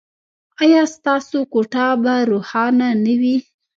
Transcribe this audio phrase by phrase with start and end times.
[0.63, 3.35] ایا ستاسو کوټه به روښانه نه وي؟